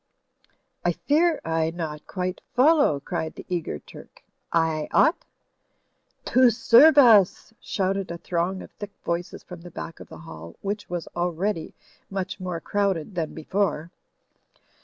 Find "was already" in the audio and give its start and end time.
10.89-11.75